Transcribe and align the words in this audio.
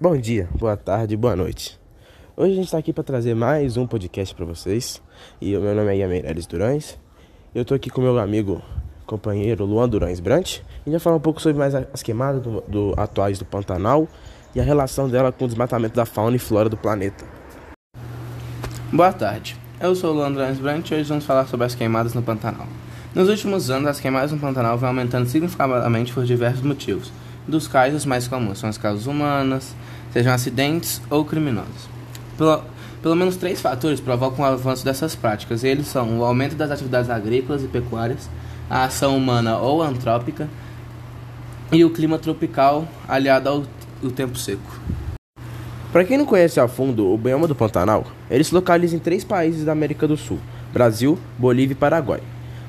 Bom 0.00 0.16
dia, 0.16 0.48
boa 0.56 0.76
tarde, 0.76 1.16
boa 1.16 1.34
noite. 1.34 1.76
Hoje 2.36 2.52
a 2.52 2.54
gente 2.54 2.66
está 2.66 2.78
aqui 2.78 2.92
para 2.92 3.02
trazer 3.02 3.34
mais 3.34 3.76
um 3.76 3.84
podcast 3.84 4.32
para 4.32 4.44
vocês. 4.44 5.02
E 5.40 5.56
o 5.56 5.60
meu 5.60 5.74
nome 5.74 5.92
é 5.92 5.96
Ian 5.96 6.06
Meirelles 6.06 6.46
Durães. 6.46 6.96
Eu 7.52 7.62
estou 7.62 7.74
aqui 7.74 7.90
com 7.90 8.00
meu 8.00 8.16
amigo, 8.16 8.62
companheiro 9.04 9.64
Luan 9.64 9.88
Durães 9.88 10.20
Brant. 10.20 10.60
E 10.86 10.90
vai 10.90 11.00
falar 11.00 11.16
um 11.16 11.20
pouco 11.20 11.42
sobre 11.42 11.58
mais 11.58 11.74
as 11.74 12.00
queimadas 12.00 12.40
do, 12.40 12.60
do, 12.68 12.94
atuais 12.96 13.40
do 13.40 13.44
Pantanal 13.44 14.06
e 14.54 14.60
a 14.60 14.62
relação 14.62 15.08
dela 15.08 15.32
com 15.32 15.46
o 15.46 15.48
desmatamento 15.48 15.96
da 15.96 16.06
fauna 16.06 16.36
e 16.36 16.38
flora 16.38 16.68
do 16.68 16.76
planeta. 16.76 17.24
Boa 18.92 19.12
tarde, 19.12 19.56
eu 19.80 19.96
sou 19.96 20.12
o 20.12 20.14
Luan 20.14 20.30
Durães 20.30 20.60
Brant 20.60 20.88
e 20.92 20.94
hoje 20.94 21.08
vamos 21.08 21.24
falar 21.24 21.48
sobre 21.48 21.66
as 21.66 21.74
queimadas 21.74 22.14
no 22.14 22.22
Pantanal. 22.22 22.68
Nos 23.12 23.28
últimos 23.28 23.68
anos, 23.68 23.88
as 23.88 23.98
queimadas 23.98 24.30
no 24.30 24.38
Pantanal 24.38 24.78
vêm 24.78 24.90
aumentando 24.90 25.28
significativamente 25.28 26.12
por 26.12 26.24
diversos 26.24 26.62
motivos 26.62 27.10
dos 27.48 27.66
quais 27.66 27.94
os 27.94 28.04
mais 28.04 28.28
comuns 28.28 28.58
são 28.58 28.68
as 28.68 28.78
causas 28.78 29.06
humanas, 29.06 29.74
sejam 30.12 30.32
acidentes 30.32 31.00
ou 31.10 31.24
criminosos. 31.24 31.88
Pelo, 32.36 32.62
pelo 33.02 33.16
menos 33.16 33.36
três 33.36 33.60
fatores 33.60 34.00
provocam 34.00 34.44
o 34.44 34.48
avanço 34.48 34.84
dessas 34.84 35.16
práticas, 35.16 35.64
eles 35.64 35.86
são 35.86 36.20
o 36.20 36.24
aumento 36.24 36.54
das 36.54 36.70
atividades 36.70 37.10
agrícolas 37.10 37.64
e 37.64 37.66
pecuárias, 37.66 38.28
a 38.68 38.84
ação 38.84 39.16
humana 39.16 39.58
ou 39.58 39.82
antrópica 39.82 40.48
e 41.72 41.84
o 41.84 41.90
clima 41.90 42.18
tropical 42.18 42.86
aliado 43.08 43.48
ao, 43.48 43.62
ao 44.04 44.10
tempo 44.10 44.36
seco. 44.36 44.78
Para 45.90 46.04
quem 46.04 46.18
não 46.18 46.26
conhece 46.26 46.60
a 46.60 46.68
fundo 46.68 47.10
o 47.10 47.16
bioma 47.16 47.48
do 47.48 47.54
Pantanal, 47.54 48.04
ele 48.30 48.44
se 48.44 48.54
localiza 48.54 48.94
em 48.94 48.98
três 48.98 49.24
países 49.24 49.64
da 49.64 49.72
América 49.72 50.06
do 50.06 50.16
Sul: 50.16 50.38
Brasil, 50.72 51.18
Bolívia 51.38 51.72
e 51.72 51.76
Paraguai. 51.76 52.20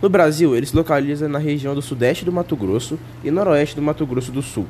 No 0.00 0.08
Brasil, 0.08 0.54
ele 0.54 0.64
se 0.64 0.76
localiza 0.76 1.28
na 1.28 1.40
região 1.40 1.74
do 1.74 1.82
sudeste 1.82 2.24
do 2.24 2.32
Mato 2.32 2.54
Grosso 2.54 2.96
e 3.24 3.32
noroeste 3.32 3.74
do 3.74 3.82
Mato 3.82 4.06
Grosso 4.06 4.30
do 4.30 4.42
Sul. 4.42 4.66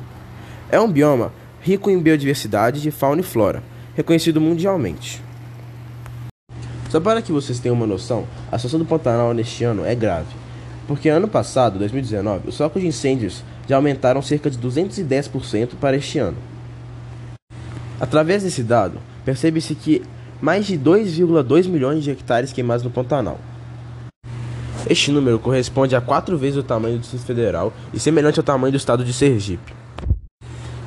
É 0.70 0.80
um 0.80 0.90
bioma 0.90 1.32
rico 1.60 1.90
em 1.90 1.98
biodiversidade 1.98 2.80
de 2.80 2.90
fauna 2.90 3.20
e 3.20 3.24
flora, 3.24 3.62
reconhecido 3.94 4.40
mundialmente. 4.40 5.22
Só 6.88 6.98
para 6.98 7.20
que 7.20 7.30
vocês 7.30 7.58
tenham 7.58 7.76
uma 7.76 7.86
noção, 7.86 8.26
a 8.50 8.56
situação 8.56 8.78
do 8.78 8.86
Pantanal 8.86 9.34
neste 9.34 9.64
ano 9.64 9.84
é 9.84 9.94
grave, 9.94 10.34
porque 10.86 11.10
ano 11.10 11.28
passado, 11.28 11.78
2019, 11.78 12.48
os 12.48 12.56
focos 12.56 12.80
de 12.80 12.88
incêndios 12.88 13.44
já 13.68 13.76
aumentaram 13.76 14.22
cerca 14.22 14.50
de 14.50 14.56
210% 14.56 15.72
para 15.78 15.96
este 15.98 16.18
ano. 16.18 16.38
Através 18.00 18.44
desse 18.44 18.62
dado, 18.62 18.98
percebe-se 19.26 19.74
que 19.74 20.02
mais 20.40 20.64
de 20.66 20.78
2,2 20.78 21.68
milhões 21.68 22.02
de 22.02 22.10
hectares 22.10 22.50
queimados 22.52 22.84
no 22.84 22.90
Pantanal, 22.90 23.38
este 24.88 25.10
número 25.10 25.38
corresponde 25.38 25.94
a 25.94 26.00
quatro 26.00 26.38
vezes 26.38 26.58
o 26.58 26.62
tamanho 26.62 26.96
do 26.96 27.00
Distrito 27.00 27.26
Federal 27.26 27.72
e 27.92 28.00
semelhante 28.00 28.40
ao 28.40 28.44
tamanho 28.44 28.72
do 28.72 28.76
estado 28.76 29.04
de 29.04 29.12
Sergipe. 29.12 29.74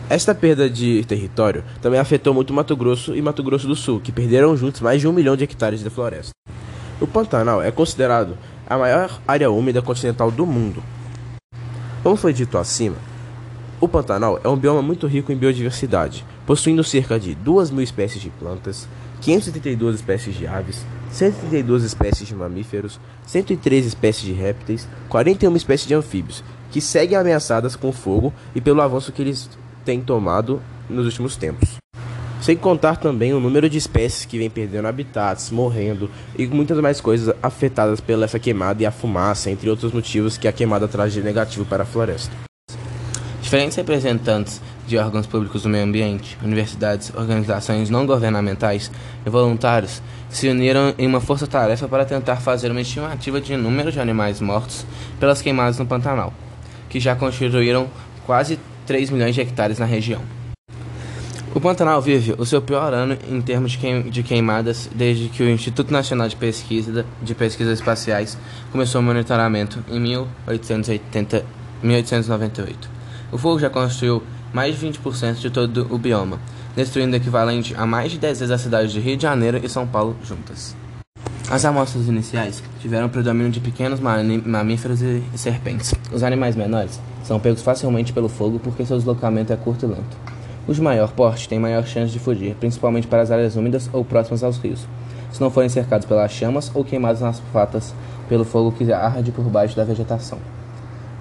Esta 0.09 0.33
perda 0.33 0.69
de 0.69 1.05
território 1.05 1.63
também 1.81 1.99
afetou 1.99 2.33
muito 2.33 2.53
Mato 2.53 2.75
Grosso 2.75 3.15
e 3.15 3.21
Mato 3.21 3.43
Grosso 3.43 3.67
do 3.67 3.75
Sul, 3.75 3.99
que 3.99 4.11
perderam 4.11 4.57
juntos 4.57 4.81
mais 4.81 4.99
de 4.99 5.07
um 5.07 5.13
milhão 5.13 5.37
de 5.37 5.43
hectares 5.43 5.83
de 5.83 5.89
floresta. 5.89 6.31
O 6.99 7.07
Pantanal 7.07 7.61
é 7.61 7.71
considerado 7.71 8.37
a 8.67 8.77
maior 8.77 9.21
área 9.27 9.49
úmida 9.49 9.81
continental 9.81 10.31
do 10.31 10.45
mundo. 10.45 10.83
Como 12.03 12.15
foi 12.15 12.33
dito 12.33 12.57
acima, 12.57 12.97
o 13.79 13.87
Pantanal 13.87 14.39
é 14.43 14.49
um 14.49 14.57
bioma 14.57 14.81
muito 14.81 15.07
rico 15.07 15.31
em 15.31 15.37
biodiversidade, 15.37 16.25
possuindo 16.45 16.83
cerca 16.83 17.19
de 17.19 17.33
2 17.35 17.71
mil 17.71 17.83
espécies 17.83 18.21
de 18.21 18.29
plantas, 18.31 18.87
532 19.21 19.95
espécies 19.95 20.35
de 20.35 20.47
aves, 20.47 20.85
132 21.11 21.83
espécies 21.83 22.27
de 22.27 22.35
mamíferos, 22.35 22.99
103 23.27 23.85
espécies 23.85 24.25
de 24.25 24.33
répteis, 24.33 24.87
41 25.09 25.55
espécies 25.55 25.87
de 25.87 25.93
anfíbios, 25.93 26.43
que 26.71 26.81
seguem 26.81 27.17
ameaçadas 27.17 27.75
com 27.75 27.91
fogo 27.91 28.33
e 28.55 28.59
pelo 28.59 28.81
avanço 28.81 29.11
que 29.11 29.21
eles 29.21 29.49
têm 29.85 30.01
tomado 30.01 30.61
nos 30.89 31.05
últimos 31.05 31.35
tempos. 31.35 31.77
Sem 32.41 32.57
contar 32.57 32.97
também 32.97 33.33
o 33.33 33.39
número 33.39 33.69
de 33.69 33.77
espécies 33.77 34.25
que 34.25 34.39
vem 34.39 34.49
perdendo 34.49 34.87
habitats, 34.87 35.51
morrendo 35.51 36.09
e 36.35 36.47
muitas 36.47 36.79
mais 36.79 36.99
coisas 36.99 37.35
afetadas 37.43 38.01
pela 38.01 38.25
essa 38.25 38.39
queimada 38.39 38.81
e 38.81 38.85
a 38.85 38.91
fumaça, 38.91 39.51
entre 39.51 39.69
outros 39.69 39.93
motivos 39.93 40.37
que 40.37 40.47
a 40.47 40.51
queimada 40.51 40.87
traz 40.87 41.13
de 41.13 41.21
negativo 41.21 41.65
para 41.65 41.83
a 41.83 41.85
floresta. 41.85 42.35
Diferentes 43.43 43.77
representantes 43.77 44.59
de 44.91 44.97
órgãos 44.97 45.25
públicos 45.25 45.63
do 45.63 45.69
meio 45.69 45.85
ambiente, 45.85 46.37
universidades, 46.43 47.13
organizações 47.15 47.89
não 47.89 48.05
governamentais 48.05 48.91
e 49.25 49.29
voluntários 49.29 50.01
se 50.29 50.49
uniram 50.49 50.93
em 50.97 51.07
uma 51.07 51.21
força-tarefa 51.21 51.87
para 51.87 52.03
tentar 52.03 52.35
fazer 52.35 52.69
uma 52.69 52.81
estimativa 52.81 53.39
de 53.39 53.55
número 53.55 53.89
de 53.89 54.01
animais 54.01 54.41
mortos 54.41 54.85
pelas 55.17 55.41
queimadas 55.41 55.79
no 55.79 55.85
Pantanal, 55.85 56.33
que 56.89 56.99
já 56.99 57.15
constituíram 57.15 57.87
quase 58.25 58.59
3 58.85 59.11
milhões 59.11 59.33
de 59.33 59.39
hectares 59.39 59.79
na 59.79 59.85
região. 59.85 60.21
O 61.55 61.61
Pantanal 61.61 62.01
vive 62.01 62.35
o 62.37 62.45
seu 62.45 62.61
pior 62.61 62.93
ano 62.93 63.17
em 63.29 63.41
termos 63.41 63.71
de 63.71 64.23
queimadas 64.23 64.89
desde 64.93 65.29
que 65.29 65.41
o 65.41 65.49
Instituto 65.49 65.93
Nacional 65.93 66.27
de 66.27 66.35
Pesquisa 66.35 67.05
de 67.21 67.33
Pesquisas 67.33 67.79
Espaciais 67.79 68.37
começou 68.73 68.99
o 68.99 69.03
monitoramento 69.03 69.81
em 69.89 70.01
1880, 70.01 71.45
1898. 71.81 72.89
O 73.31 73.37
fogo 73.37 73.57
já 73.57 73.69
construiu 73.69 74.21
mais 74.53 74.77
de 74.77 74.87
20% 74.87 75.35
de 75.35 75.49
todo 75.49 75.87
o 75.89 75.97
bioma, 75.97 76.39
destruindo 76.75 77.13
o 77.13 77.17
equivalente 77.17 77.75
a 77.75 77.85
mais 77.85 78.11
de 78.11 78.17
10 78.17 78.39
vezes 78.39 78.51
as 78.51 78.61
cidades 78.61 78.91
de 78.91 78.99
Rio 78.99 79.17
de 79.17 79.23
Janeiro 79.23 79.59
e 79.63 79.69
São 79.69 79.87
Paulo 79.87 80.15
juntas. 80.23 80.75
As 81.49 81.65
amostras 81.65 82.07
iniciais 82.07 82.63
tiveram 82.79 83.09
predomínio 83.09 83.51
de 83.51 83.59
pequenos 83.59 83.99
mamíferos 83.99 85.01
e 85.01 85.21
serpentes. 85.35 85.93
Os 86.11 86.23
animais 86.23 86.55
menores 86.55 86.97
são 87.23 87.39
pegos 87.39 87.61
facilmente 87.61 88.13
pelo 88.13 88.29
fogo 88.29 88.57
porque 88.57 88.85
seu 88.85 88.97
deslocamento 88.97 89.51
é 89.51 89.57
curto 89.57 89.85
e 89.85 89.89
lento. 89.89 90.17
Os 90.67 90.77
de 90.77 90.81
maior 90.81 91.11
porte 91.11 91.49
têm 91.49 91.59
maior 91.59 91.85
chance 91.85 92.13
de 92.13 92.19
fugir, 92.19 92.55
principalmente 92.55 93.07
para 93.07 93.21
as 93.21 93.31
áreas 93.31 93.55
úmidas 93.55 93.89
ou 93.91 94.05
próximas 94.05 94.43
aos 94.43 94.57
rios, 94.59 94.87
se 95.31 95.41
não 95.41 95.49
forem 95.49 95.69
cercados 95.69 96.07
pelas 96.07 96.31
chamas 96.31 96.71
ou 96.73 96.85
queimados 96.85 97.21
nas 97.21 97.39
patas 97.51 97.93
pelo 98.29 98.45
fogo 98.45 98.71
que 98.71 98.91
arde 98.93 99.31
por 99.31 99.43
baixo 99.45 99.75
da 99.75 99.83
vegetação. 99.83 100.39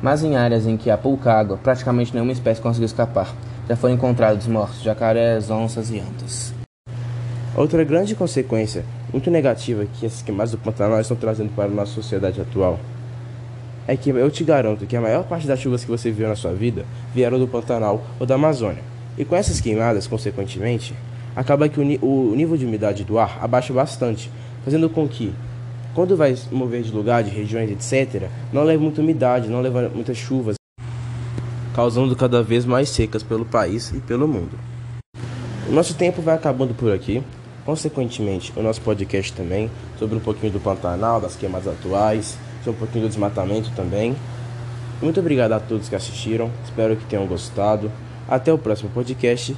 Mas 0.03 0.23
em 0.23 0.37
áreas 0.37 0.67
em 0.67 0.77
que 0.77 0.91
há 0.91 0.97
pouca 0.97 1.33
água, 1.33 1.59
praticamente 1.63 2.13
nenhuma 2.15 2.33
espécie 2.33 2.61
conseguiu 2.61 2.87
escapar. 2.87 3.35
Já 3.69 3.77
foram 3.77 3.95
encontrados 3.95 4.47
mortos 4.47 4.83
jacarés, 4.83 5.51
onças 5.51 5.91
e 5.91 5.99
antas. 5.99 6.55
Outra 7.55 7.85
grande 7.85 8.15
consequência, 8.15 8.85
muito 9.13 9.31
negativa, 9.31 9.85
que 9.85 10.07
essas 10.07 10.23
queimadas 10.23 10.53
do 10.53 10.59
Pantanal 10.59 11.01
estão 11.01 11.17
trazendo 11.17 11.55
para 11.55 11.65
a 11.65 11.69
nossa 11.69 11.93
sociedade 11.93 12.41
atual 12.41 12.79
é 13.87 13.97
que 13.97 14.11
eu 14.11 14.31
te 14.31 14.45
garanto 14.45 14.87
que 14.87 14.97
a 14.97 15.01
maior 15.01 15.25
parte 15.25 15.49
das 15.49 15.59
chuvas 15.59 15.83
que 15.83 15.91
você 15.91 16.13
viu 16.13 16.29
na 16.29 16.37
sua 16.37 16.53
vida 16.53 16.85
vieram 17.13 17.41
do 17.41 17.49
Pantanal 17.49 18.05
ou 18.21 18.27
da 18.27 18.37
Amazônia. 18.37 18.83
E 19.19 19.25
com 19.25 19.35
essas 19.35 19.61
queimadas, 19.61 20.07
consequentemente, 20.07 20.95
acaba 21.35 21.69
que 21.69 21.81
o, 21.81 21.83
o 21.83 22.37
nível 22.37 22.57
de 22.57 22.65
umidade 22.65 23.03
do 23.03 23.19
ar 23.19 23.39
abaixa 23.43 23.73
bastante, 23.73 24.31
fazendo 24.65 24.89
com 24.89 25.09
que 25.09 25.35
quando 25.95 26.17
vai 26.17 26.37
mover 26.51 26.83
de 26.83 26.93
lugar, 26.93 27.23
de 27.23 27.31
regiões, 27.31 27.71
etc., 27.71 28.29
não 28.53 28.63
leva 28.63 28.83
muita 28.83 29.01
umidade, 29.01 29.49
não 29.49 29.61
leva 29.61 29.89
muitas 29.89 30.17
chuvas, 30.17 30.57
causando 31.75 32.15
cada 32.15 32.43
vez 32.43 32.65
mais 32.65 32.89
secas 32.89 33.23
pelo 33.23 33.45
país 33.45 33.91
e 33.93 34.01
pelo 34.01 34.29
mundo. 34.29 34.59
O 35.69 35.73
nosso 35.73 35.95
tempo 35.95 36.21
vai 36.21 36.35
acabando 36.35 36.75
por 36.75 36.93
aqui. 36.93 37.23
Consequentemente, 37.65 38.53
o 38.57 38.63
nosso 38.63 38.81
podcast 38.81 39.33
também, 39.33 39.71
sobre 39.99 40.17
um 40.17 40.21
pouquinho 40.21 40.53
do 40.53 40.59
Pantanal, 40.59 41.21
das 41.21 41.37
queimadas 41.37 41.69
atuais, 41.69 42.37
sobre 42.65 42.79
um 42.79 42.81
pouquinho 42.85 43.05
do 43.05 43.09
desmatamento 43.09 43.71
também. 43.77 44.17
Muito 45.01 45.21
obrigado 45.21 45.53
a 45.53 45.61
todos 45.61 45.89
que 45.89 45.95
assistiram, 45.95 46.51
espero 46.65 46.97
que 46.97 47.05
tenham 47.05 47.27
gostado. 47.27 47.91
Até 48.29 48.53
o 48.53 48.59
próximo 48.59 48.91
podcast 48.91 49.57